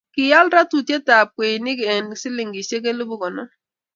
Kial 0.15 0.47
rotutietab 0.53 1.27
kweyonik 1.35 1.79
eng' 1.93 2.17
silingisiek 2.21 2.83
elipu 2.91 3.15
konom. 3.21 3.49